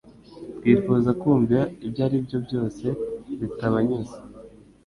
Twifuza 0.57 1.09
kumva 1.21 1.59
ibyaribyo 1.85 2.37
byose 2.45 2.85
bitabanyuze. 3.39 4.17